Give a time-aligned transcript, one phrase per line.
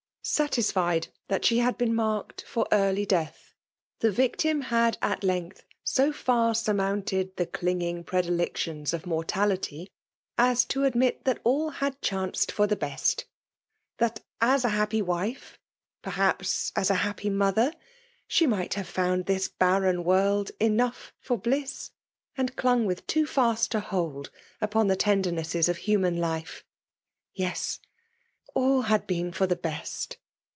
[0.41, 3.55] Satisfied that she had been marked for eiEirly death,
[4.01, 9.87] the victim had at length so £EUr suf tnounted the clinging predilections of mor tality,
[10.37, 13.25] as to admit that all had chanted for the best;
[13.97, 15.57] that as a happy wife—
[16.03, 17.73] ^perhftps a happy mother—
[18.27, 21.89] she might have found this 4>arren world" enough for bliss,"
[22.37, 24.29] and clung with too fast a hold
[24.61, 26.63] upon the tendernesses of human life.
[27.33, 27.79] Yes!
[28.53, 30.17] all had been for the best